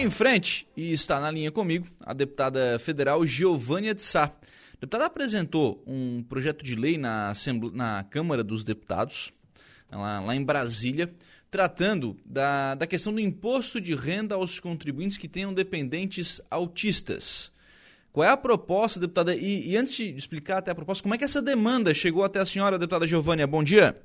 Em 0.00 0.10
frente, 0.10 0.64
e 0.76 0.92
está 0.92 1.18
na 1.18 1.28
linha 1.28 1.50
comigo, 1.50 1.88
a 2.06 2.14
deputada 2.14 2.78
federal 2.78 3.26
Giovânia 3.26 3.92
de 3.92 4.04
Sá. 4.04 4.26
A 4.26 4.80
deputada 4.80 5.06
apresentou 5.06 5.82
um 5.84 6.22
projeto 6.22 6.64
de 6.64 6.76
lei 6.76 6.96
na, 6.96 7.32
na 7.72 8.04
Câmara 8.04 8.44
dos 8.44 8.62
Deputados, 8.62 9.32
lá, 9.90 10.20
lá 10.20 10.36
em 10.36 10.44
Brasília, 10.44 11.12
tratando 11.50 12.16
da, 12.24 12.76
da 12.76 12.86
questão 12.86 13.12
do 13.12 13.18
imposto 13.18 13.80
de 13.80 13.92
renda 13.96 14.36
aos 14.36 14.60
contribuintes 14.60 15.18
que 15.18 15.26
tenham 15.26 15.52
dependentes 15.52 16.40
autistas. 16.48 17.52
Qual 18.12 18.24
é 18.24 18.30
a 18.30 18.36
proposta, 18.36 19.00
deputada? 19.00 19.34
E, 19.34 19.68
e, 19.68 19.76
antes 19.76 19.96
de 19.96 20.16
explicar 20.16 20.58
até 20.58 20.70
a 20.70 20.76
proposta, 20.76 21.02
como 21.02 21.16
é 21.16 21.18
que 21.18 21.24
essa 21.24 21.42
demanda 21.42 21.92
chegou 21.92 22.22
até 22.22 22.38
a 22.38 22.46
senhora, 22.46 22.78
deputada 22.78 23.04
Giovânia? 23.04 23.48
Bom 23.48 23.64
dia. 23.64 24.00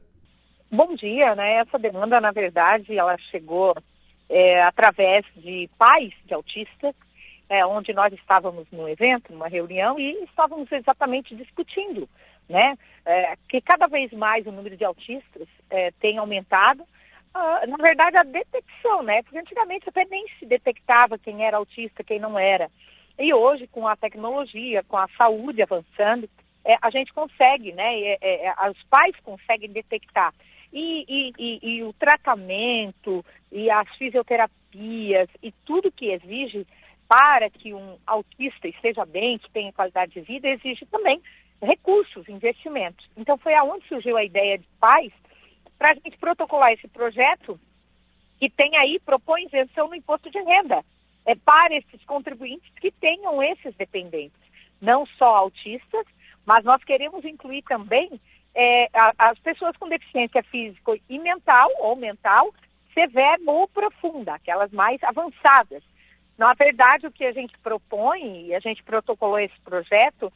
Bom 0.71 0.95
dia, 0.95 1.35
né? 1.35 1.57
Essa 1.57 1.77
demanda, 1.77 2.19
na 2.19 2.31
verdade, 2.31 2.97
ela 2.97 3.15
chegou 3.29 3.75
é, 4.29 4.63
através 4.63 5.25
de 5.35 5.69
pais 5.77 6.13
de 6.25 6.33
autistas, 6.33 6.95
é, 7.49 7.65
onde 7.65 7.93
nós 7.93 8.11
estávamos 8.13 8.65
no 8.71 8.87
evento, 8.87 9.31
numa 9.31 9.47
reunião, 9.47 9.99
e 9.99 10.23
estávamos 10.23 10.71
exatamente 10.71 11.35
discutindo, 11.35 12.09
né, 12.49 12.77
é, 13.05 13.37
que 13.47 13.61
cada 13.61 13.87
vez 13.87 14.11
mais 14.11 14.45
o 14.47 14.51
número 14.51 14.75
de 14.75 14.83
autistas 14.83 15.47
é, 15.69 15.91
tem 15.99 16.17
aumentado. 16.17 16.83
Ah, 17.33 17.65
na 17.67 17.77
verdade, 17.77 18.17
a 18.17 18.23
detecção, 18.23 19.03
né, 19.03 19.23
porque 19.23 19.37
antigamente 19.37 19.89
até 19.89 20.05
nem 20.05 20.25
se 20.39 20.45
detectava 20.45 21.17
quem 21.17 21.45
era 21.45 21.57
autista, 21.57 22.03
quem 22.03 22.19
não 22.19 22.37
era. 22.37 22.69
E 23.17 23.33
hoje, 23.33 23.67
com 23.67 23.87
a 23.87 23.95
tecnologia, 23.95 24.83
com 24.83 24.97
a 24.97 25.07
saúde 25.17 25.61
avançando, 25.61 26.29
é, 26.65 26.77
a 26.81 26.89
gente 26.89 27.13
consegue, 27.13 27.71
né, 27.73 27.99
é, 27.99 28.47
é, 28.47 28.69
os 28.69 28.81
pais 28.83 29.15
conseguem 29.23 29.69
detectar. 29.69 30.33
E, 30.75 31.05
e, 31.07 31.33
e, 31.37 31.59
e, 31.61 31.83
o 31.83 31.93
tratamento 31.93 33.23
e 33.51 33.69
as 33.69 33.87
fisioterapias 33.95 35.29
e 35.43 35.51
tudo 35.63 35.91
que 35.91 36.07
exige 36.11 36.65
para 37.07 37.47
que 37.47 37.75
um 37.75 37.97
autista 38.07 38.67
esteja 38.67 39.05
bem, 39.05 39.37
que 39.37 39.51
tenha 39.51 39.71
qualidade 39.71 40.13
de 40.13 40.21
vida, 40.21 40.49
exige 40.49 40.83
também 40.87 41.21
recursos, 41.61 42.27
investimentos. 42.27 43.07
Então 43.15 43.37
foi 43.37 43.53
aonde 43.53 43.87
surgiu 43.87 44.17
a 44.17 44.23
ideia 44.23 44.57
de 44.57 44.67
pais 44.79 45.13
para 45.77 45.91
a 45.91 45.93
gente 45.93 46.17
protocolar 46.17 46.71
esse 46.71 46.87
projeto 46.87 47.59
que 48.39 48.49
tem 48.49 48.75
aí, 48.75 48.99
propõe 48.99 49.45
isenção 49.45 49.87
no 49.87 49.95
imposto 49.95 50.29
de 50.29 50.39
renda 50.39 50.83
é, 51.25 51.35
para 51.35 51.75
esses 51.75 52.03
contribuintes 52.05 52.69
que 52.81 52.91
tenham 52.91 53.41
esses 53.41 53.75
dependentes. 53.75 54.39
Não 54.81 55.05
só 55.05 55.35
autistas, 55.35 56.05
mas 56.45 56.63
nós 56.65 56.83
queremos 56.83 57.23
incluir 57.23 57.61
também 57.63 58.19
é, 58.55 58.89
a, 58.93 59.13
as 59.17 59.39
pessoas 59.39 59.75
com 59.77 59.89
deficiência 59.89 60.43
física 60.43 60.93
e 61.09 61.19
mental, 61.19 61.69
ou 61.79 61.95
mental, 61.95 62.53
severa 62.93 63.41
ou 63.45 63.67
profunda, 63.67 64.35
aquelas 64.35 64.71
mais 64.71 65.01
avançadas. 65.03 65.83
Na 66.37 66.53
verdade, 66.53 67.07
o 67.07 67.11
que 67.11 67.25
a 67.25 67.31
gente 67.31 67.57
propõe, 67.59 68.47
e 68.47 68.55
a 68.55 68.59
gente 68.59 68.83
protocolou 68.83 69.39
esse 69.39 69.59
projeto, 69.63 70.31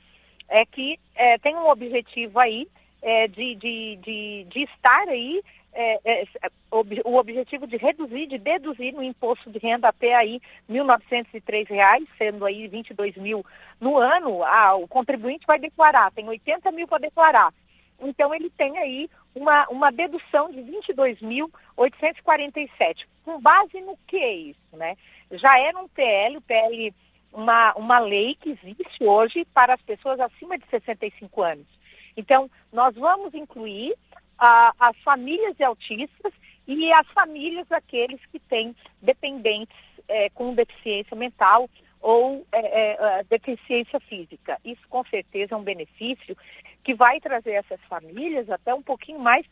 é 0.48 0.66
que 0.66 1.00
é, 1.16 1.38
tem 1.38 1.56
um 1.56 1.68
objetivo 1.68 2.40
aí 2.40 2.68
é, 3.02 3.28
de, 3.28 3.56
de, 3.56 3.96
de, 3.98 4.48
de, 4.50 4.64
estar 4.64 5.08
aí, 5.08 5.42
é, 5.74 6.22
é 6.24 6.28
ob, 6.72 7.02
o 7.04 7.16
objetivo 7.16 7.68
de 7.68 7.78
reduzir, 7.78 8.28
de 8.28 8.38
deduzir 8.38 8.94
no 8.94 9.04
imposto 9.04 9.52
de 9.52 9.60
renda 9.60 9.90
até 9.90 10.16
aí 10.16 10.42
R$ 10.68 10.80
1.903, 10.80 12.08
sendo 12.18 12.46
aí 12.46 12.68
22 12.68 13.16
mil 13.18 13.46
no 13.80 13.98
ano, 13.98 14.44
ah, 14.44 14.76
o 14.76 14.88
contribuinte 14.88 15.46
vai 15.46 15.60
declarar, 15.60 16.12
tem 16.12 16.28
80 16.28 16.72
mil 16.72 16.88
para 16.88 17.00
declarar. 17.00 17.54
Então, 18.00 18.34
ele 18.34 18.50
tem 18.52 18.78
aí 18.78 19.10
uma, 19.34 19.68
uma 19.70 19.92
dedução 19.92 20.52
de 20.52 20.62
22.847. 20.62 23.08
Com 23.24 23.42
base 23.42 23.82
no 23.82 23.98
que 24.08 24.18
é 24.18 24.34
isso, 24.34 24.60
né? 24.74 24.96
Já 25.32 25.60
era 25.60 25.80
um 25.80 25.88
PL, 25.88 26.38
o 26.38 26.42
PL, 26.42 26.94
uma, 27.34 27.74
uma 27.76 27.98
lei 28.00 28.36
que 28.36 28.52
existe 28.52 29.04
hoje 29.04 29.44
para 29.54 29.74
as 29.74 29.82
pessoas 29.82 30.20
acima 30.20 30.58
de 30.58 30.66
65 30.68 31.42
anos. 31.42 31.66
Então, 32.16 32.50
nós 32.72 32.94
vamos 32.96 33.34
incluir 33.34 33.96
as 34.38 34.96
famílias 35.04 35.56
de 35.56 35.64
autistas 35.64 36.32
e 36.68 36.94
as 36.94 37.08
famílias 37.08 37.68
daqueles 37.68 38.24
que 38.28 38.40
têm 38.40 38.76
dependentes 39.02 39.76
eh, 40.08 40.30
com 40.30 40.54
deficiência 40.54 41.16
mental 41.16 41.68
ou 42.02 42.46
é, 42.52 42.60
é, 42.60 43.24
deficiência 43.24 44.00
física. 44.02 44.60
Isso 44.64 44.82
com 44.88 45.04
certeza 45.06 45.56
é 45.56 45.58
um 45.58 45.64
benefício 45.64 46.38
que 46.88 46.94
vai 46.94 47.20
trazer 47.20 47.52
essas 47.52 47.82
famílias 47.90 48.50
até 48.50 48.74
um 48.74 48.82
pouquinho 48.82 49.20
mais 49.20 49.46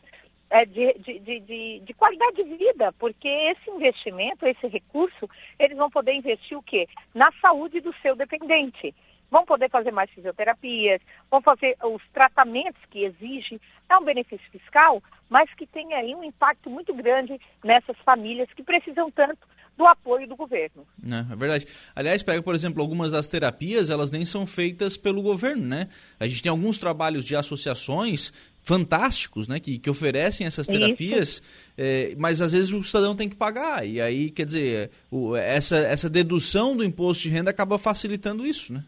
é, 0.48 0.64
de, 0.64 0.94
de, 0.94 1.40
de, 1.40 1.80
de, 1.80 1.92
qualidade 1.92 2.42
de 2.42 2.56
vida, 2.56 2.94
porque 2.94 3.28
esse 3.28 3.70
investimento, 3.70 4.46
esse 4.46 4.66
recurso, 4.66 5.28
eles 5.58 5.76
vão 5.76 5.90
poder 5.90 6.14
investir 6.14 6.56
o 6.56 6.62
quê? 6.62 6.88
Na 7.14 7.30
saúde 7.42 7.82
do 7.82 7.94
seu 8.00 8.16
dependente. 8.16 8.94
Vão 9.30 9.44
poder 9.44 9.68
fazer 9.68 9.90
mais 9.90 10.08
fisioterapias, 10.12 11.02
vão 11.30 11.42
fazer 11.42 11.76
os 11.82 12.02
tratamentos 12.08 12.80
que 12.88 13.04
exigem. 13.04 13.60
É 13.86 13.98
um 13.98 14.04
benefício 14.04 14.50
fiscal, 14.50 15.02
mas 15.28 15.52
que 15.52 15.66
tem 15.66 15.92
aí 15.92 16.14
um 16.14 16.24
impacto 16.24 16.70
muito 16.70 16.94
grande 16.94 17.38
nessas 17.62 17.98
famílias 17.98 18.50
que 18.54 18.62
precisam 18.62 19.10
tanto 19.10 19.46
do 19.76 19.86
apoio 19.86 20.26
do 20.26 20.36
governo. 20.36 20.86
É, 21.04 21.32
é, 21.32 21.36
verdade. 21.36 21.66
Aliás, 21.94 22.22
pega, 22.22 22.42
por 22.42 22.54
exemplo, 22.54 22.80
algumas 22.82 23.12
das 23.12 23.28
terapias, 23.28 23.90
elas 23.90 24.10
nem 24.10 24.24
são 24.24 24.46
feitas 24.46 24.96
pelo 24.96 25.22
governo, 25.22 25.66
né? 25.66 25.88
A 26.18 26.26
gente 26.26 26.42
tem 26.42 26.50
alguns 26.50 26.78
trabalhos 26.78 27.24
de 27.24 27.36
associações 27.36 28.32
fantásticos, 28.62 29.46
né, 29.46 29.60
que, 29.60 29.78
que 29.78 29.88
oferecem 29.88 30.44
essas 30.44 30.66
terapias, 30.66 31.40
é, 31.78 32.16
mas 32.18 32.40
às 32.40 32.50
vezes 32.50 32.72
o 32.72 32.82
cidadão 32.82 33.14
tem 33.14 33.28
que 33.28 33.36
pagar, 33.36 33.86
e 33.86 34.00
aí, 34.00 34.28
quer 34.28 34.44
dizer, 34.44 34.90
o, 35.08 35.36
essa, 35.36 35.76
essa 35.76 36.10
dedução 36.10 36.76
do 36.76 36.82
imposto 36.82 37.22
de 37.22 37.28
renda 37.28 37.48
acaba 37.48 37.78
facilitando 37.78 38.44
isso, 38.44 38.72
né? 38.72 38.82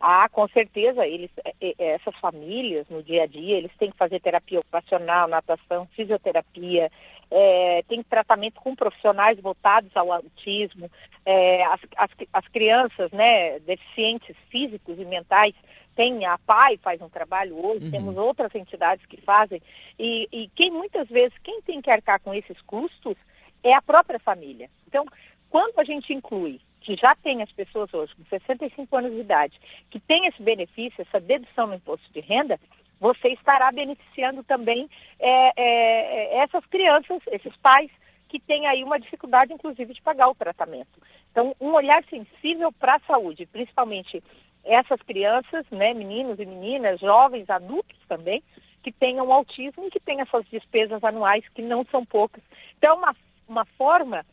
Ah, 0.00 0.28
com 0.28 0.46
certeza, 0.48 1.06
eles, 1.06 1.30
é, 1.44 1.54
é, 1.60 1.74
essas 1.94 2.14
famílias, 2.16 2.88
no 2.88 3.02
dia 3.02 3.24
a 3.24 3.26
dia, 3.26 3.56
eles 3.56 3.72
têm 3.76 3.90
que 3.90 3.96
fazer 3.96 4.20
terapia 4.20 4.60
ocupacional, 4.60 5.26
natação, 5.26 5.88
fisioterapia, 5.96 6.90
é, 7.30 7.82
tem 7.88 8.02
tratamento 8.02 8.60
com 8.60 8.76
profissionais 8.76 9.40
voltados 9.40 9.90
ao 9.96 10.12
autismo, 10.12 10.88
é, 11.26 11.64
as, 11.64 11.80
as, 11.96 12.10
as, 12.32 12.48
crianças, 12.48 13.10
né, 13.10 13.58
deficientes 13.60 14.36
físicos 14.50 14.98
e 14.98 15.04
mentais, 15.04 15.54
tem 15.96 16.24
a 16.24 16.38
PAI 16.38 16.76
faz 16.76 17.02
um 17.02 17.08
trabalho 17.08 17.58
hoje, 17.58 17.86
uhum. 17.86 17.90
temos 17.90 18.16
outras 18.16 18.54
entidades 18.54 19.04
que 19.04 19.20
fazem, 19.20 19.60
e, 19.98 20.28
e 20.32 20.48
quem 20.54 20.70
muitas 20.70 21.08
vezes, 21.08 21.36
quem 21.42 21.60
tem 21.62 21.82
que 21.82 21.90
arcar 21.90 22.20
com 22.20 22.32
esses 22.32 22.60
custos 22.62 23.16
é 23.64 23.74
a 23.74 23.82
própria 23.82 24.20
família. 24.20 24.70
Então, 24.86 25.04
quando 25.50 25.78
a 25.78 25.84
gente 25.84 26.12
inclui 26.12 26.60
que 26.88 26.96
já 26.96 27.14
tem 27.16 27.42
as 27.42 27.52
pessoas 27.52 27.92
hoje 27.92 28.14
com 28.16 28.24
65 28.24 28.96
anos 28.96 29.12
de 29.12 29.20
idade, 29.20 29.60
que 29.90 30.00
tem 30.00 30.24
esse 30.26 30.42
benefício, 30.42 31.02
essa 31.02 31.20
dedução 31.20 31.66
no 31.66 31.74
imposto 31.74 32.10
de 32.14 32.20
renda, 32.20 32.58
você 32.98 33.28
estará 33.28 33.70
beneficiando 33.70 34.42
também 34.42 34.88
é, 35.20 35.52
é, 35.54 36.38
essas 36.38 36.64
crianças, 36.64 37.20
esses 37.26 37.54
pais 37.58 37.90
que 38.26 38.40
têm 38.40 38.66
aí 38.66 38.82
uma 38.82 38.98
dificuldade, 38.98 39.52
inclusive, 39.52 39.92
de 39.92 40.00
pagar 40.00 40.28
o 40.30 40.34
tratamento. 40.34 40.98
Então, 41.30 41.54
um 41.60 41.74
olhar 41.74 42.02
sensível 42.08 42.72
para 42.72 42.94
a 42.94 43.00
saúde, 43.00 43.44
principalmente 43.44 44.24
essas 44.64 45.02
crianças, 45.02 45.66
né, 45.70 45.92
meninos 45.92 46.38
e 46.38 46.46
meninas, 46.46 47.00
jovens, 47.00 47.50
adultos 47.50 47.98
também, 48.08 48.42
que 48.82 48.90
tenham 48.90 49.30
autismo 49.30 49.84
e 49.86 49.90
que 49.90 50.00
tenham 50.00 50.22
essas 50.22 50.46
despesas 50.46 51.04
anuais 51.04 51.46
que 51.54 51.60
não 51.60 51.84
são 51.90 52.02
poucas. 52.02 52.42
Então, 52.78 52.92
é 52.92 52.94
uma, 52.94 53.16
uma 53.46 53.64
forma 53.76 54.24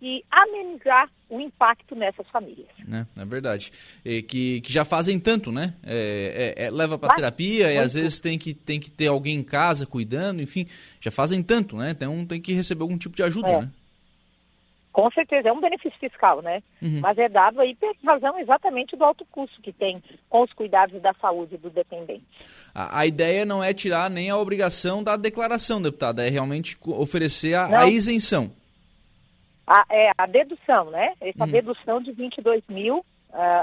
de 0.00 0.24
amenizar 0.30 1.10
o 1.28 1.40
impacto 1.40 1.94
nessas 1.94 2.26
famílias. 2.28 2.68
É, 2.90 3.20
é 3.20 3.24
verdade. 3.24 3.72
E 4.04 4.22
que, 4.22 4.60
que 4.60 4.72
já 4.72 4.84
fazem 4.84 5.18
tanto, 5.18 5.52
né? 5.52 5.74
É, 5.84 6.54
é, 6.56 6.64
é 6.66 6.70
leva 6.70 6.98
para 6.98 7.14
terapia 7.14 7.72
e 7.72 7.78
às 7.78 7.94
vezes 7.94 8.20
tem 8.20 8.38
que, 8.38 8.54
tem 8.54 8.80
que 8.80 8.90
ter 8.90 9.08
alguém 9.08 9.36
em 9.36 9.42
casa 9.42 9.86
cuidando, 9.86 10.40
enfim, 10.40 10.66
já 11.00 11.10
fazem 11.10 11.42
tanto, 11.42 11.76
né? 11.76 11.90
Então 11.90 12.24
tem 12.24 12.40
que 12.40 12.52
receber 12.52 12.82
algum 12.82 12.96
tipo 12.96 13.16
de 13.16 13.22
ajuda, 13.22 13.48
é. 13.48 13.60
né? 13.62 13.70
Com 14.92 15.10
certeza, 15.10 15.48
é 15.48 15.52
um 15.52 15.60
benefício 15.60 15.98
fiscal, 15.98 16.40
né? 16.40 16.62
Uhum. 16.80 17.00
Mas 17.00 17.18
é 17.18 17.28
dado 17.28 17.60
aí 17.60 17.74
por 17.74 17.92
razão 18.04 18.38
exatamente 18.38 18.94
do 18.96 19.02
alto 19.02 19.26
custo 19.28 19.60
que 19.60 19.72
tem 19.72 20.00
com 20.28 20.42
os 20.44 20.52
cuidados 20.52 21.02
da 21.02 21.12
saúde 21.14 21.56
do 21.56 21.68
dependente. 21.68 22.22
A, 22.72 23.00
a 23.00 23.04
ideia 23.06 23.44
não 23.44 23.62
é 23.62 23.74
tirar 23.74 24.08
nem 24.08 24.30
a 24.30 24.38
obrigação 24.38 25.02
da 25.02 25.16
declaração, 25.16 25.82
deputada, 25.82 26.24
é 26.24 26.30
realmente 26.30 26.78
oferecer 26.80 27.54
a, 27.54 27.80
a 27.80 27.88
isenção. 27.88 28.52
A, 29.66 29.84
é, 29.90 30.10
a 30.16 30.26
dedução, 30.26 30.90
né? 30.90 31.14
Essa 31.20 31.44
hum. 31.44 31.48
dedução 31.48 32.00
de 32.02 32.12
22 32.12 32.62
mil 32.68 32.98
uh, 32.98 33.04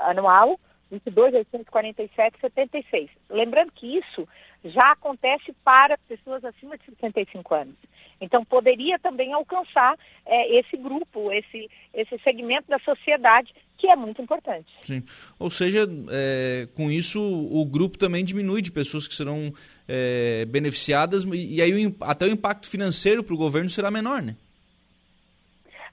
anual, 0.05 0.59
22.847,76. 0.91 3.09
Lembrando 3.29 3.71
que 3.71 3.97
isso 3.97 4.27
já 4.63 4.91
acontece 4.91 5.51
para 5.63 5.97
pessoas 6.07 6.45
acima 6.45 6.77
de 6.77 6.85
65 6.85 7.53
anos. 7.53 7.75
Então, 8.19 8.43
poderia 8.45 8.97
também 8.99 9.33
alcançar 9.33 9.97
é, 10.25 10.59
esse 10.59 10.77
grupo, 10.77 11.31
esse, 11.31 11.69
esse 11.91 12.19
segmento 12.19 12.69
da 12.69 12.77
sociedade, 12.79 13.53
que 13.77 13.87
é 13.87 13.95
muito 13.95 14.21
importante. 14.21 14.71
Sim. 14.83 15.03
Ou 15.39 15.49
seja, 15.49 15.87
é, 16.11 16.67
com 16.75 16.91
isso, 16.91 17.19
o 17.19 17.65
grupo 17.65 17.97
também 17.97 18.23
diminui 18.23 18.61
de 18.61 18.71
pessoas 18.71 19.07
que 19.07 19.15
serão 19.15 19.51
é, 19.87 20.45
beneficiadas, 20.45 21.23
e 21.23 21.59
aí 21.59 21.87
o, 21.87 21.95
até 22.01 22.25
o 22.25 22.31
impacto 22.31 22.69
financeiro 22.69 23.23
para 23.23 23.33
o 23.33 23.37
governo 23.37 23.71
será 23.71 23.89
menor, 23.89 24.21
né? 24.21 24.35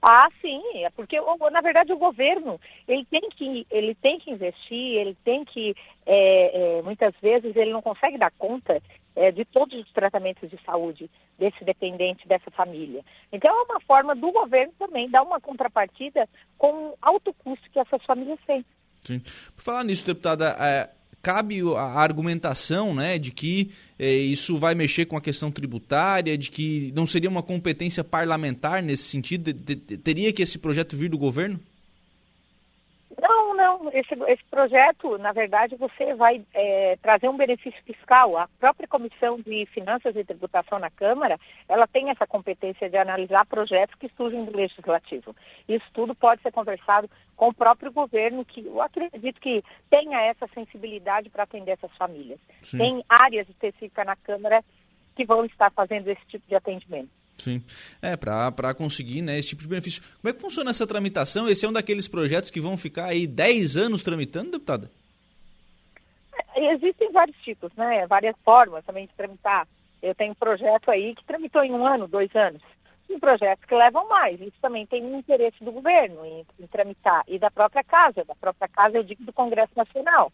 Ah, 0.01 0.29
sim, 0.41 0.63
é 0.85 0.91
porque 0.91 1.17
na 1.51 1.61
verdade 1.61 1.93
o 1.93 1.99
governo 1.99 2.61
ele 2.87 3.05
tem 3.05 3.29
que 3.31 3.67
ele 3.69 3.95
tem 3.97 4.19
que 4.19 4.31
investir, 4.31 4.97
ele 4.97 5.17
tem 5.25 5.45
que 5.45 5.75
é, 6.07 6.79
é, 6.79 6.83
muitas 6.83 7.13
vezes 7.21 7.55
ele 7.57 7.73
não 7.73 7.83
consegue 7.83 8.17
dar 8.17 8.31
conta 8.39 8.81
é, 9.17 9.33
de 9.33 9.45
todos 9.45 9.77
os 9.79 9.93
tratamentos 9.93 10.49
de 10.49 10.59
saúde 10.65 11.11
desse 11.37 11.65
dependente 11.65 12.29
dessa 12.29 12.51
família. 12.53 13.05
Então 13.33 13.51
é 13.51 13.63
uma 13.63 13.81
forma 13.81 14.15
do 14.15 14.31
governo 14.31 14.73
também 14.79 15.11
dar 15.11 15.23
uma 15.23 15.41
contrapartida 15.41 16.29
com 16.57 16.91
o 16.91 16.99
alto 17.03 17.35
custo 17.35 17.69
que 17.71 17.81
essas 17.81 18.03
famílias 18.05 18.39
têm. 18.47 18.65
Sim. 19.05 19.21
Por 19.57 19.63
falar 19.63 19.85
nisso, 19.85 20.07
deputada, 20.07 20.57
é, 20.61 20.91
cabe 21.23 21.61
a 21.77 21.83
argumentação 21.83 22.95
né, 22.95 23.19
de 23.19 23.31
que 23.31 23.71
eh, 23.99 24.17
isso 24.17 24.57
vai 24.57 24.75
mexer 24.75 25.07
com 25.07 25.17
a 25.17 25.21
questão 25.21 25.51
tributária, 25.51 26.39
de 26.39 26.51
que 26.51 26.93
não 26.95 27.07
seria 27.07 27.29
uma 27.29 27.43
competência 27.43 28.05
parlamentar 28.05 28.83
nesse 28.83 29.05
sentido? 29.05 29.53
De, 29.53 29.75
de, 29.75 29.97
teria 29.97 30.33
que 30.33 30.43
esse 30.43 30.59
projeto 30.59 30.97
vir 30.97 31.11
do 31.11 31.19
governo? 31.19 31.59
Não, 33.21 33.55
não. 33.55 33.91
Esse, 33.93 34.15
esse 34.29 34.45
projeto, 34.45 35.19
na 35.19 35.33
verdade, 35.33 35.75
você 35.77 36.15
vai 36.15 36.45
é, 36.55 36.97
trazer 37.03 37.29
um 37.29 37.37
benefício 37.37 37.83
fiscal. 37.85 38.37
A 38.37 38.49
própria 38.61 38.87
Comissão 38.87 39.41
de 39.41 39.67
Finanças 39.67 40.15
e 40.15 40.25
Tributação 40.25 40.79
na 40.79 40.91
Câmara, 40.91 41.39
ela 41.69 41.87
tem 41.87 42.11
essa 42.11 42.27
competência 42.27 42.89
de 42.89 42.97
analisar 42.97 43.45
projetos 43.47 43.97
que 43.97 44.11
surgem 44.17 44.45
do 44.45 44.57
Legislativo. 44.57 45.35
Isso 45.69 45.87
tudo 45.93 46.15
pode 46.15 46.43
ser 46.43 46.53
conversado 46.53 47.11
com 47.37 47.49
o 47.49 47.55
próprio 47.55 47.91
governo, 47.91 48.45
que 48.45 48.65
eu 48.65 48.81
acredito 48.81 49.41
que 49.41 49.65
tenha 49.91 50.21
essa 50.23 50.47
sensibilidade 50.55 51.29
para 51.29 51.43
atender 51.43 51.73
essas 51.73 51.95
famílias. 51.97 52.39
Sim. 52.63 52.79
Tem 52.79 53.05
áreas 53.09 53.49
específicas 53.49 54.07
na 54.07 54.17
Câmara 54.17 54.65
que 55.17 55.25
vão 55.25 55.45
estar 55.45 55.73
fazendo 55.73 56.09
esse 56.09 56.25
tipo 56.27 56.47
de 56.47 56.55
atendimento. 56.55 57.11
Sim. 57.39 57.63
É, 58.03 58.17
para 58.17 58.75
conseguir 58.75 59.23
né, 59.23 59.39
esse 59.39 59.51
tipo 59.51 59.63
de 59.63 59.69
benefício. 59.69 60.03
Como 60.21 60.31
é 60.31 60.33
que 60.33 60.41
funciona 60.41 60.71
essa 60.71 60.87
tramitação? 60.87 61.49
Esse 61.49 61.65
é 61.65 61.69
um 61.69 61.73
daqueles 61.73 62.09
projetos 62.09 62.51
que 62.51 62.61
vão 62.61 62.77
ficar 62.77 63.07
aí 63.07 63.27
10 63.27 63.77
anos 63.77 64.03
tramitando, 64.03 64.51
deputada? 64.51 64.91
É, 66.55 66.75
existem 66.75 67.13
vários 67.13 67.37
tipos, 67.39 67.73
né? 67.77 68.07
Várias 68.07 68.35
formas 68.45 68.85
também 68.85 69.07
de 69.07 69.15
tramitar. 69.15 69.67
Eu 70.03 70.15
tenho 70.15 70.33
um 70.33 70.35
projeto 70.35 70.91
aí 70.91 71.15
que 71.15 71.25
tramitou 71.25 71.63
em 71.63 71.73
um 71.73 71.87
ano, 71.87 72.09
dois 72.09 72.35
anos. 72.35 72.63
E 73.09 73.19
projetos 73.19 73.65
que 73.65 73.75
levam 73.75 74.07
mais. 74.09 74.41
Isso 74.41 74.57
também 74.61 74.85
tem 74.87 75.03
um 75.03 75.19
interesse 75.19 75.63
do 75.65 75.73
governo 75.73 76.27
em, 76.27 76.45
em 76.61 76.67
tramitar. 76.67 77.23
E 77.27 77.39
da 77.39 77.51
própria 77.51 77.83
casa, 77.83 78.25
da 78.25 78.35
própria 78.35 78.69
casa, 78.69 78.99
eu 78.99 79.03
digo 79.03 79.25
do 79.25 79.33
Congresso 79.33 79.73
Nacional. 79.75 80.33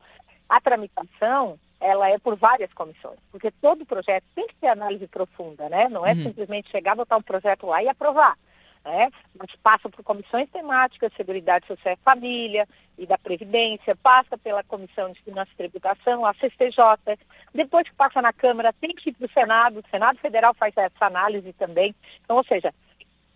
A 0.48 0.60
tramitação, 0.60 1.58
ela 1.80 2.08
é 2.08 2.18
por 2.18 2.36
várias 2.36 2.72
comissões, 2.72 3.18
porque 3.30 3.50
todo 3.50 3.86
projeto 3.86 4.24
tem 4.34 4.46
que 4.46 4.54
ter 4.56 4.68
análise 4.68 5.06
profunda, 5.06 5.68
né? 5.68 5.88
Não 5.88 6.06
é 6.06 6.12
uhum. 6.12 6.22
simplesmente 6.22 6.70
chegar, 6.70 6.96
botar 6.96 7.16
um 7.16 7.22
projeto 7.22 7.66
lá 7.66 7.82
e 7.82 7.88
aprovar. 7.88 8.36
Né? 8.84 9.10
Mas 9.38 9.50
passa 9.62 9.88
por 9.88 10.04
comissões 10.04 10.48
temáticas, 10.50 11.12
Seguridade 11.16 11.66
Social 11.66 11.94
e 11.94 12.04
Família 12.04 12.68
e 12.98 13.06
da 13.06 13.16
Previdência, 13.16 13.96
passa 13.96 14.36
pela 14.36 14.62
Comissão 14.62 15.10
de 15.10 15.22
Finanças 15.22 15.54
e 15.54 15.56
Tributação, 15.56 16.26
a 16.26 16.34
CCJ, 16.34 17.18
depois 17.54 17.88
que 17.88 17.94
passa 17.94 18.20
na 18.20 18.32
Câmara, 18.32 18.74
tem 18.74 18.94
que 18.94 19.08
ir 19.08 19.14
para 19.14 19.26
o 19.26 19.32
Senado, 19.32 19.78
o 19.80 19.90
Senado 19.90 20.18
Federal 20.18 20.52
faz 20.52 20.76
essa 20.76 21.06
análise 21.06 21.50
também. 21.54 21.94
Então, 22.22 22.36
ou 22.36 22.44
seja, 22.44 22.74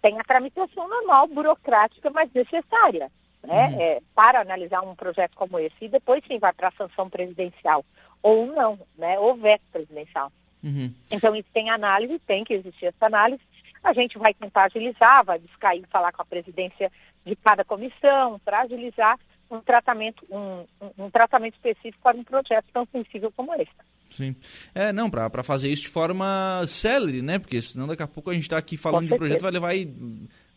tem 0.02 0.20
a 0.20 0.25
tramitação 0.25 0.87
normal, 0.87 1.26
burocrática, 1.28 2.11
mas 2.11 2.31
necessária 2.32 3.11
né, 3.43 3.69
uhum. 3.69 3.81
é, 3.81 4.00
para 4.14 4.40
analisar 4.40 4.82
um 4.82 4.94
projeto 4.94 5.35
como 5.35 5.58
esse. 5.58 5.76
E 5.82 5.88
depois 5.88 6.23
sim 6.26 6.38
vai 6.38 6.52
para 6.52 6.69
a 6.69 6.73
sanção 6.73 7.08
presidencial, 7.08 7.85
ou 8.23 8.46
não, 8.46 8.79
né, 8.96 9.19
ou 9.19 9.35
veto 9.37 9.62
presidencial. 9.73 10.32
Uhum. 10.62 10.93
Então 11.11 11.35
isso 11.37 11.49
tem 11.52 11.70
análise, 11.70 12.19
tem 12.20 12.44
que 12.44 12.55
existir 12.55 12.87
essa 12.87 13.06
análise. 13.06 13.43
A 13.82 13.93
gente 13.93 14.19
vai 14.19 14.35
tentar 14.35 14.64
agilizar, 14.64 15.25
vai 15.25 15.38
buscar 15.38 15.76
e 15.76 15.85
falar 15.87 16.12
com 16.12 16.23
a 16.23 16.26
presidência 16.26 16.90
de 17.25 17.37
cada 17.37 17.64
comissão 17.64 18.40
para 18.44 18.62
agilizar 18.62 19.19
um 19.50 19.61
tratamento, 19.61 20.26
um, 20.31 20.64
um, 20.81 21.05
um 21.05 21.11
tratamento 21.11 21.55
específico 21.55 22.02
para 22.02 22.17
um 22.17 22.25
projeto 22.25 22.67
tão 22.73 22.87
sensível 22.93 23.32
como 23.35 23.55
esse. 23.55 23.70
Sim. 24.11 24.35
É, 24.75 24.93
não, 24.93 25.11
para 25.11 25.43
fazer 25.43 25.69
isso 25.69 25.82
de 25.82 25.88
forma 25.88 26.62
célere, 26.67 27.23
né? 27.23 27.38
Porque 27.38 27.61
senão 27.61 27.87
daqui 27.87 28.02
a 28.02 28.06
pouco 28.06 28.31
a 28.31 28.35
gente 28.35 28.44
está 28.44 28.58
aqui 28.58 28.76
falando 28.76 29.08
de 29.08 29.17
projeto, 29.17 29.43
vai 29.43 29.52
levar 29.52 29.69
aí 29.69 29.87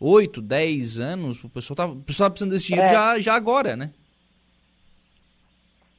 8, 0.03 0.41
10 0.41 0.99
anos, 0.99 1.43
o 1.43 1.49
pessoal 1.49 1.75
tá, 1.75 1.85
o 1.85 1.97
pessoal 1.97 2.29
tá 2.29 2.33
precisando 2.33 2.51
desse 2.51 2.65
dinheiro 2.65 2.89
é. 2.89 2.91
já, 2.91 3.19
já 3.19 3.35
agora, 3.35 3.75
né? 3.75 3.91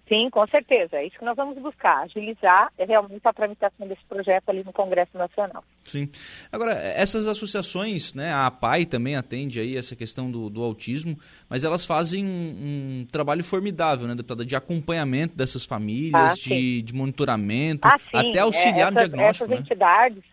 Sim, 0.08 0.28
com 0.28 0.46
certeza. 0.46 0.96
É 0.96 1.06
isso 1.06 1.18
que 1.18 1.24
nós 1.24 1.36
vamos 1.36 1.56
buscar, 1.56 2.02
agilizar 2.02 2.70
realmente 2.76 3.22
a 3.24 3.32
tramitação 3.32 3.86
desse 3.86 4.04
projeto 4.06 4.48
ali 4.48 4.62
no 4.64 4.72
Congresso 4.72 5.16
Nacional. 5.16 5.64
Sim. 5.84 6.10
Agora, 6.50 6.72
essas 6.72 7.26
associações, 7.26 8.12
né, 8.12 8.30
a 8.30 8.46
APAI 8.46 8.84
também 8.84 9.16
atende 9.16 9.58
aí 9.58 9.76
essa 9.76 9.96
questão 9.96 10.30
do, 10.30 10.50
do 10.50 10.62
autismo, 10.62 11.18
mas 11.48 11.64
elas 11.64 11.86
fazem 11.86 12.26
um, 12.26 12.28
um, 12.28 13.06
trabalho 13.10 13.42
formidável, 13.42 14.06
né, 14.06 14.14
deputada, 14.14 14.44
de 14.44 14.54
acompanhamento 14.54 15.34
dessas 15.34 15.64
famílias, 15.64 16.32
ah, 16.32 16.34
de, 16.34 16.82
de, 16.82 16.92
monitoramento, 16.92 17.88
ah, 17.88 17.96
até 18.12 18.40
auxiliar 18.40 18.76
é, 18.76 18.80
essas, 18.80 18.92
no 18.92 18.98
diagnóstico. 18.98 19.44
Essas 19.44 19.48
né? 19.48 19.56
entidades, 19.56 20.24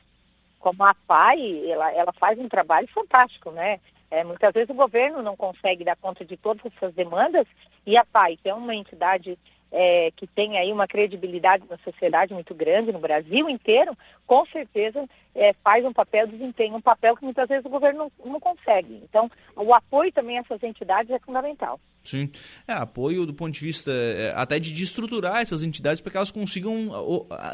como 0.60 0.84
a 0.84 0.92
APAI, 0.92 1.70
ela, 1.70 1.92
ela 1.94 2.14
faz 2.14 2.38
um 2.38 2.50
trabalho 2.50 2.88
fantástico, 2.90 3.52
né? 3.52 3.80
É, 4.12 4.24
muitas 4.24 4.52
vezes 4.54 4.70
o 4.70 4.74
governo 4.74 5.22
não 5.22 5.36
consegue 5.36 5.84
dar 5.84 5.96
conta 5.96 6.26
de 6.26 6.36
todas 6.36 6.66
essas 6.66 6.94
demandas 6.94 7.46
e 7.86 7.96
a 7.96 8.04
PAI, 8.04 8.38
que 8.38 8.50
é 8.50 8.54
uma 8.54 8.74
entidade 8.74 9.38
é, 9.72 10.12
que 10.16 10.26
tem 10.26 10.58
aí 10.58 10.72
uma 10.72 10.88
credibilidade 10.88 11.64
na 11.70 11.78
sociedade 11.80 12.34
muito 12.34 12.54
grande, 12.56 12.92
no 12.92 13.00
Brasil 13.00 13.50
inteiro, 13.50 13.96
com 14.26 14.46
certeza 14.48 15.08
é, 15.36 15.54
faz 15.64 15.86
um 15.86 15.94
papel, 15.94 16.28
desempenha 16.28 16.76
um 16.76 16.82
papel 16.82 17.16
que 17.16 17.24
muitas 17.24 17.48
vezes 17.48 17.66
o 17.66 17.70
governo 17.70 18.12
não, 18.20 18.32
não, 18.32 18.40
consegue. 18.40 19.00
Então, 19.04 19.30
o 19.56 19.74
apoio 19.74 20.12
também 20.12 20.38
a 20.38 20.42
essas 20.42 20.64
entidades 20.64 21.12
é 21.12 21.20
fundamental. 21.20 21.80
Sim, 22.04 22.32
é 22.68 22.74
apoio 22.74 23.26
do 23.26 23.34
ponto 23.34 23.54
de 23.54 23.60
vista 23.60 23.92
é, 23.92 24.34
até 24.36 24.58
de, 24.58 24.74
de 24.74 24.84
estruturar 24.84 25.42
essas 25.42 25.64
entidades 25.64 26.02
para 26.02 26.12
que 26.12 26.18
elas 26.18 26.32
consigam 26.32 26.90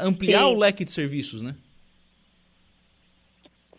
ampliar 0.00 0.44
Sim. 0.44 0.54
o 0.54 0.58
leque 0.58 0.84
de 0.84 0.92
serviços, 0.92 1.42
né? 1.42 1.54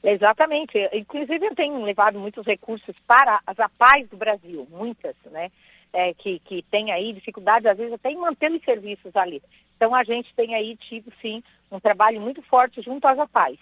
Exatamente. 0.03 0.77
Inclusive, 0.93 1.45
eu 1.45 1.55
tenho 1.55 1.83
levado 1.83 2.19
muitos 2.19 2.45
recursos 2.45 2.95
para 3.05 3.39
as 3.45 3.59
APAES 3.59 4.09
do 4.09 4.17
Brasil, 4.17 4.67
muitas, 4.69 5.15
né? 5.25 5.51
é, 5.93 6.13
que, 6.13 6.39
que 6.39 6.63
tem 6.69 6.91
aí 6.91 7.13
dificuldades, 7.13 7.65
às 7.65 7.77
vezes, 7.77 7.93
até 7.93 8.11
em 8.11 8.17
manter 8.17 8.51
os 8.51 8.63
serviços 8.63 9.15
ali. 9.15 9.41
Então, 9.75 9.93
a 9.93 10.03
gente 10.03 10.33
tem 10.35 10.55
aí 10.55 10.75
tido, 10.77 11.11
sim, 11.21 11.43
um 11.71 11.79
trabalho 11.79 12.19
muito 12.19 12.41
forte 12.43 12.81
junto 12.81 13.05
às 13.07 13.17
APAES. 13.17 13.59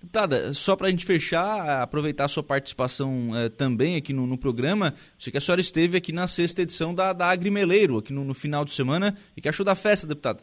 Deputada, 0.00 0.54
só 0.54 0.76
para 0.76 0.86
a 0.86 0.90
gente 0.90 1.04
fechar, 1.04 1.82
aproveitar 1.82 2.26
a 2.26 2.28
sua 2.28 2.42
participação 2.42 3.34
é, 3.36 3.48
também 3.48 3.96
aqui 3.96 4.12
no, 4.12 4.26
no, 4.26 4.38
programa, 4.38 4.94
sei 5.18 5.32
que 5.32 5.38
a 5.38 5.40
senhora 5.40 5.60
esteve 5.60 5.96
aqui 5.96 6.12
na 6.12 6.28
sexta 6.28 6.62
edição 6.62 6.94
da, 6.94 7.12
da 7.12 7.30
Agrimeleiro, 7.30 7.98
aqui 7.98 8.12
no, 8.12 8.22
no 8.22 8.34
final 8.34 8.64
de 8.64 8.72
semana, 8.72 9.16
e 9.36 9.40
que 9.40 9.48
achou 9.48 9.66
da 9.66 9.74
festa, 9.74 10.06
deputada? 10.06 10.42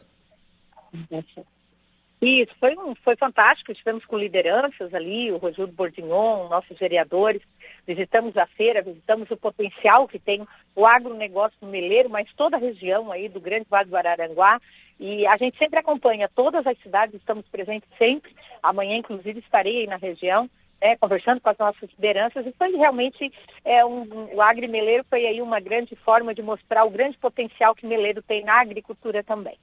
Isso, 2.24 2.54
foi, 2.58 2.74
um, 2.74 2.94
foi 2.94 3.16
fantástico, 3.16 3.70
estivemos 3.70 4.02
com 4.06 4.16
lideranças 4.16 4.94
ali, 4.94 5.30
o 5.30 5.36
Rosildo 5.36 5.74
Bordignon, 5.74 6.48
nossos 6.48 6.78
vereadores, 6.78 7.42
visitamos 7.86 8.34
a 8.38 8.46
feira, 8.46 8.80
visitamos 8.80 9.30
o 9.30 9.36
potencial 9.36 10.08
que 10.08 10.18
tem 10.18 10.46
o 10.74 10.86
agronegócio 10.86 11.58
no 11.60 11.68
Meleiro, 11.68 12.08
mas 12.08 12.26
toda 12.34 12.56
a 12.56 12.60
região 12.60 13.12
aí 13.12 13.28
do 13.28 13.40
Grande 13.40 13.66
Vale 13.68 13.90
do 13.90 13.96
Araranguá. 13.96 14.58
E 14.98 15.26
a 15.26 15.36
gente 15.36 15.58
sempre 15.58 15.78
acompanha 15.78 16.30
todas 16.34 16.66
as 16.66 16.78
cidades, 16.78 17.16
estamos 17.16 17.46
presentes 17.48 17.90
sempre. 17.98 18.34
Amanhã, 18.62 18.96
inclusive, 18.96 19.40
estarei 19.40 19.80
aí 19.80 19.86
na 19.86 19.96
região. 19.96 20.48
É, 20.80 20.96
conversando 20.96 21.40
com 21.40 21.48
as 21.48 21.56
nossas 21.56 21.88
lideranças, 21.92 22.46
e 22.46 22.52
foi 22.52 22.76
realmente 22.76 23.32
é, 23.64 23.84
um, 23.86 24.06
o 24.34 24.42
Agri 24.42 24.68
Meleiro 24.68 25.04
foi 25.08 25.24
aí 25.24 25.40
uma 25.40 25.58
grande 25.58 25.96
forma 25.96 26.34
de 26.34 26.42
mostrar 26.42 26.84
o 26.84 26.90
grande 26.90 27.16
potencial 27.16 27.74
que 27.74 27.86
Meleiro 27.86 28.20
tem 28.20 28.44
na 28.44 28.60
agricultura 28.60 29.22
também. 29.22 29.56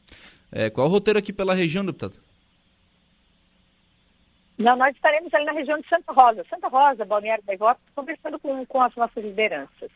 É, 0.51 0.70
qual 0.70 0.88
o 0.88 0.89
roteiro 0.89 1.20
aqui 1.20 1.32
pela 1.32 1.53
região, 1.53 1.86
deputado? 1.86 2.31
Não, 4.62 4.75
nós 4.75 4.96
estaremos 4.96 5.34
ali 5.34 5.46
na 5.46 5.51
região 5.51 5.80
de 5.80 5.88
Santa 5.88 6.12
Rosa, 6.12 6.46
Santa 6.50 6.68
Rosa, 6.68 7.06
Balneário 7.06 7.44
da 7.44 7.53
Ivota, 7.53 7.80
conversando 7.96 8.39
com, 8.39 8.65
com 8.65 8.82
as 8.82 8.96
nossas 8.96 9.24
lideranças. 9.24 9.89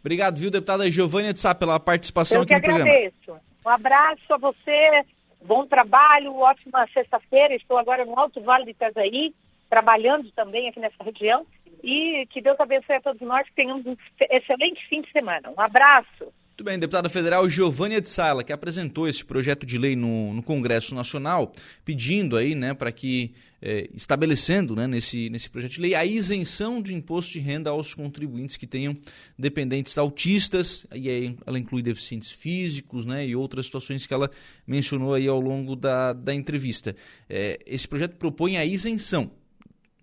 Obrigado, 0.00 0.38
viu, 0.38 0.50
deputada 0.50 0.90
Giovânia 0.90 1.32
de 1.32 1.40
Sá, 1.40 1.54
pela 1.54 1.80
participação 1.80 2.38
Eu 2.38 2.42
aqui 2.42 2.54
no 2.54 2.60
programa. 2.60 2.88
Eu 2.88 2.92
que 2.92 3.20
agradeço. 3.22 3.44
Um 3.64 3.68
abraço 3.68 4.34
a 4.34 4.36
você, 4.36 5.04
bom 5.42 5.66
trabalho, 5.66 6.36
ótima 6.36 6.86
sexta-feira. 6.92 7.54
Estou 7.54 7.78
agora 7.78 8.04
no 8.04 8.18
Alto 8.18 8.40
Vale 8.42 8.64
de 8.64 8.72
Itajaí, 8.72 9.34
trabalhando 9.70 10.30
também 10.32 10.68
aqui 10.68 10.78
nessa 10.78 11.02
região. 11.02 11.46
E 11.82 12.26
que 12.30 12.40
Deus 12.40 12.58
abençoe 12.58 12.96
a 12.96 13.00
todos 13.00 13.20
nós, 13.20 13.46
que 13.48 13.54
tenhamos 13.54 13.84
um 13.86 13.96
excelente 14.30 14.86
fim 14.88 15.02
de 15.02 15.10
semana. 15.12 15.50
Um 15.50 15.60
abraço. 15.60 16.32
Muito 16.54 16.62
bem, 16.62 16.78
deputada 16.78 17.08
federal 17.08 17.50
Giovânia 17.50 18.00
de 18.00 18.08
Sala, 18.08 18.44
que 18.44 18.52
apresentou 18.52 19.08
esse 19.08 19.24
projeto 19.24 19.66
de 19.66 19.76
lei 19.76 19.96
no, 19.96 20.32
no 20.32 20.40
Congresso 20.40 20.94
Nacional, 20.94 21.52
pedindo 21.84 22.36
aí, 22.36 22.54
né, 22.54 22.72
para 22.72 22.92
que, 22.92 23.34
é, 23.60 23.90
estabelecendo, 23.92 24.76
né, 24.76 24.86
nesse, 24.86 25.28
nesse 25.30 25.50
projeto 25.50 25.72
de 25.72 25.80
lei, 25.80 25.96
a 25.96 26.06
isenção 26.06 26.80
de 26.80 26.94
imposto 26.94 27.32
de 27.32 27.40
renda 27.40 27.70
aos 27.70 27.92
contribuintes 27.92 28.56
que 28.56 28.68
tenham 28.68 28.96
dependentes 29.36 29.98
autistas, 29.98 30.86
e 30.94 31.10
aí 31.10 31.36
ela 31.44 31.58
inclui 31.58 31.82
deficientes 31.82 32.30
físicos, 32.30 33.04
né, 33.04 33.26
e 33.26 33.34
outras 33.34 33.66
situações 33.66 34.06
que 34.06 34.14
ela 34.14 34.30
mencionou 34.64 35.12
aí 35.12 35.26
ao 35.26 35.40
longo 35.40 35.74
da, 35.74 36.12
da 36.12 36.32
entrevista. 36.32 36.94
É, 37.28 37.58
esse 37.66 37.88
projeto 37.88 38.14
propõe 38.14 38.58
a 38.58 38.64
isenção 38.64 39.28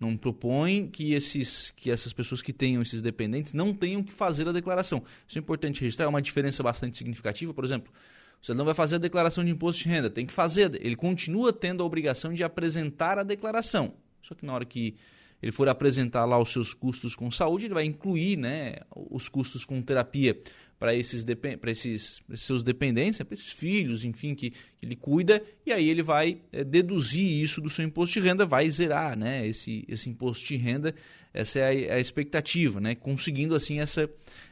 não 0.02 0.16
propõe 0.16 0.88
que, 0.88 1.14
esses, 1.14 1.70
que 1.70 1.90
essas 1.90 2.12
pessoas 2.12 2.42
que 2.42 2.52
tenham 2.52 2.82
esses 2.82 3.00
dependentes 3.00 3.52
não 3.52 3.72
tenham 3.72 4.02
que 4.02 4.12
fazer 4.12 4.48
a 4.48 4.52
declaração. 4.52 5.02
Isso 5.26 5.38
é 5.38 5.40
importante 5.40 5.80
registrar, 5.80 6.06
é 6.06 6.08
uma 6.08 6.20
diferença 6.20 6.62
bastante 6.62 6.98
significativa. 6.98 7.54
Por 7.54 7.64
exemplo, 7.64 7.92
você 8.40 8.52
não 8.52 8.64
vai 8.64 8.74
fazer 8.74 8.96
a 8.96 8.98
declaração 8.98 9.44
de 9.44 9.52
imposto 9.52 9.84
de 9.84 9.88
renda, 9.88 10.10
tem 10.10 10.26
que 10.26 10.32
fazer, 10.32 10.74
ele 10.84 10.96
continua 10.96 11.52
tendo 11.52 11.82
a 11.82 11.86
obrigação 11.86 12.34
de 12.34 12.42
apresentar 12.42 13.16
a 13.16 13.22
declaração. 13.22 13.94
Só 14.20 14.34
que 14.34 14.44
na 14.44 14.52
hora 14.52 14.64
que 14.64 14.96
ele 15.42 15.50
for 15.50 15.68
apresentar 15.68 16.24
lá 16.24 16.38
os 16.38 16.52
seus 16.52 16.72
custos 16.72 17.16
com 17.16 17.30
saúde, 17.30 17.66
ele 17.66 17.74
vai 17.74 17.84
incluir 17.84 18.38
né, 18.38 18.76
os 18.94 19.28
custos 19.28 19.64
com 19.64 19.82
terapia 19.82 20.40
para 20.78 20.94
esses, 20.94 21.24
esses, 21.24 22.22
esses, 22.28 22.42
seus 22.42 22.62
dependentes, 22.62 23.18
né, 23.18 23.24
para 23.24 23.34
esses 23.34 23.52
filhos, 23.52 24.04
enfim, 24.04 24.34
que, 24.34 24.50
que, 24.50 24.56
ele 24.82 24.96
cuida, 24.96 25.42
e 25.64 25.72
aí 25.72 25.88
ele 25.88 26.02
vai 26.02 26.40
é, 26.52 26.64
deduzir 26.64 27.42
isso 27.42 27.60
do 27.60 27.70
seu 27.70 27.84
imposto 27.84 28.20
de 28.20 28.26
renda, 28.26 28.44
vai 28.44 28.68
zerar 28.70 29.16
né, 29.16 29.46
esse, 29.46 29.84
esse 29.88 30.08
imposto 30.10 30.46
de 30.46 30.56
renda, 30.56 30.94
essa 31.32 31.58
é 31.60 31.90
a, 31.90 31.94
a 31.96 32.00
expectativa, 32.00 32.80
né, 32.80 32.94
conseguindo 32.94 33.54
assim 33.54 33.78
essa, 33.78 34.08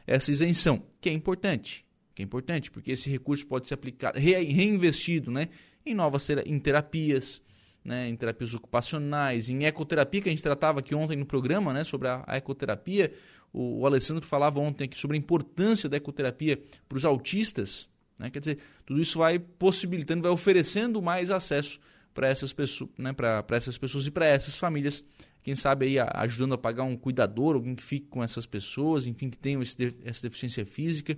essa 0.07 0.31
isenção, 0.31 0.85
que 0.99 1.09
é 1.09 1.13
importante, 1.13 1.85
que 2.15 2.21
é 2.21 2.25
importante, 2.25 2.71
porque 2.71 2.91
esse 2.91 3.09
recurso 3.09 3.45
pode 3.45 3.67
ser 3.67 3.73
aplicado, 3.73 4.17
re, 4.17 4.31
reinvestido 4.43 5.31
né, 5.31 5.49
em 5.85 5.93
novas 5.93 6.27
em 6.45 6.59
terapias, 6.59 7.41
né, 7.83 8.07
em 8.07 8.15
terapias 8.15 8.53
ocupacionais, 8.53 9.49
em 9.49 9.65
ecoterapia, 9.65 10.21
que 10.21 10.29
a 10.29 10.31
gente 10.31 10.43
tratava 10.43 10.79
aqui 10.79 10.93
ontem 10.93 11.17
no 11.17 11.25
programa, 11.25 11.73
né, 11.73 11.83
sobre 11.83 12.07
a, 12.07 12.23
a 12.27 12.37
ecoterapia. 12.37 13.13
O, 13.51 13.79
o, 13.79 13.85
Alessandro 13.85 14.25
falava 14.25 14.59
ontem 14.59 14.85
aqui 14.85 14.99
sobre 14.99 15.17
a 15.17 15.19
importância 15.19 15.89
da 15.89 15.97
ecoterapia 15.97 16.61
para 16.87 16.97
os 16.97 17.05
autistas. 17.05 17.89
Né, 18.19 18.29
quer 18.29 18.39
dizer, 18.39 18.59
tudo 18.85 19.01
isso 19.01 19.17
vai 19.17 19.39
possibilitando, 19.39 20.21
vai 20.21 20.31
oferecendo 20.31 21.01
mais 21.01 21.31
acesso 21.31 21.79
para 22.13 22.27
essas 22.27 22.53
pessoas, 22.53 22.89
né, 22.97 23.15
essas 23.51 23.77
pessoas 23.77 24.05
e 24.05 24.11
para 24.11 24.25
essas 24.25 24.57
famílias, 24.57 25.03
quem 25.43 25.55
sabe 25.55 25.85
aí 25.85 25.95
ajudando 26.13 26.53
a 26.53 26.57
pagar 26.57 26.83
um 26.83 26.95
cuidador, 26.95 27.55
alguém 27.55 27.73
que 27.73 27.83
fique 27.83 28.07
com 28.07 28.23
essas 28.23 28.45
pessoas, 28.45 29.07
enfim, 29.07 29.29
que 29.29 29.37
tenham 29.37 29.61
esse, 29.61 29.95
essa 30.05 30.21
deficiência 30.21 30.65
física. 30.65 31.17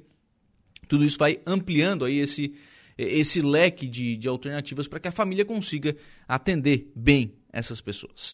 Tudo 0.88 1.03
isso 1.03 1.17
vai 1.17 1.41
ampliando 1.46 2.05
aí 2.05 2.20
esse 2.20 2.55
esse 2.97 3.41
leque 3.41 3.88
de, 3.88 4.17
de 4.17 4.27
alternativas 4.27 4.88
para 4.88 5.00
que 5.00 5.07
a 5.07 5.12
família 5.12 5.45
consiga 5.45 5.95
atender 6.27 6.91
bem 6.95 7.33
essas 7.51 7.81
pessoas. 7.81 8.31